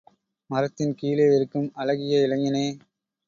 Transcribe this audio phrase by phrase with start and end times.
[0.49, 2.65] மரத்தின் கீழே இருக்கும் அழகிய இளைஞனே!